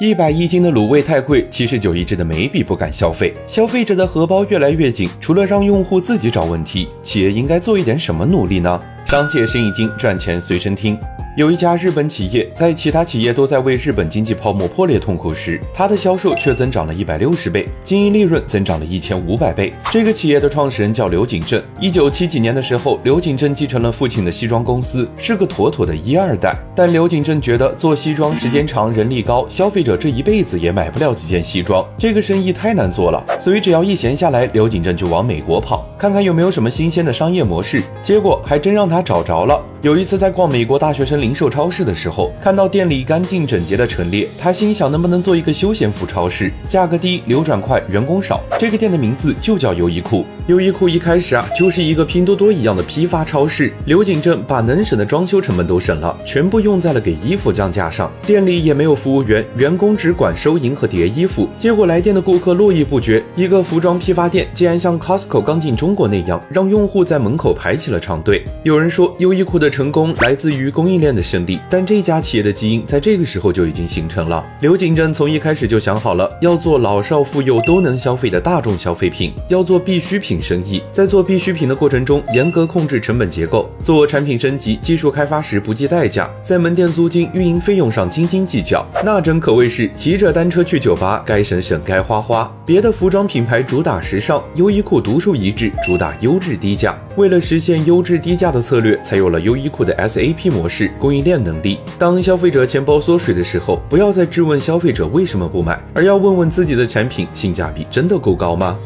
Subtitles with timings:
[0.00, 5.10] 一百一斤的卤味太贵，七十九一只的眉笔不敢消费，消费者的荷包越来越紧。
[5.20, 8.78] 除了让用户自己找问题，企业应该做一点什么努力呢？
[9.06, 10.96] 商界生意经，赚钱随身听。
[11.38, 19.72] 有一家日本企业，在其他企业都在为日本经济泡沫破裂痛苦时，它的销售却增长了一百六十倍，经营利润增长了一千五百倍。
[19.88, 21.62] 这个企业的创始人叫刘景正。
[21.80, 26.56] 一九七几年的时候，刘景正继承了父亲的西装公司，是个妥妥的一二代。
[26.74, 33.24] 但刘景正觉得做西装时间长，人力高，消费者这一辈子也买不了几件西装，这个生意太难做了。
[33.38, 37.80] 所以只要一闲下来，刘景正就往美国跑，看看有没有什么新鲜的商业模式。
[38.02, 39.64] 结果还真让他找着了。
[39.80, 48.42] 有一次在逛美国大学生零售超市的时候，看到店里干净整洁的陈列，他心想能不能做一个休闲服超市，价格低，流转快，员工少。
[48.58, 50.24] 这个店的名字就叫优衣库。
[50.46, 53.70] 优衣库一开始啊，就是一个拼多多一样的批发超市。
[53.84, 58.10] 刘景正把能省的装修成本都省了，全部用在了给衣服降价上。
[58.22, 61.46] 店里也没有服务员，员工只管收银和叠衣服。
[61.58, 68.42] 结果来店的顾客络绎不绝，一个服装批发店竟然像 Costco 刚进中国那样，让用户在门口排起了长队。
[68.62, 69.68] 有人说优衣库的。
[69.68, 74.44] 成功来自于供应链的胜利，但这家企业的基因在这个时候就已经形成了。
[74.60, 80.82] 刘景珍从一开始就想好了，要做老少妇幼都能消费的大众消费品，要做必需品生意。
[80.92, 92.50] 在做必需品的过程中，严格控制成本结构，做产品升级、技术开发时不计代价，在门店租金、运营费用上斤斤计较，那真可谓是骑着单车去酒吧，该省省，该花花。
[92.64, 96.98] 别的服装品牌主打时尚，优衣库独树一帜，主打优质低价。
[97.16, 101.78] 为了实现优质低价的策略，才有了优衣库的 SAP 模式供应链能力。
[101.98, 108.76] 当消费者钱包缩水的时候，不要再质问消费者为什么不买，而要问问自己的产品性价比真的够高吗？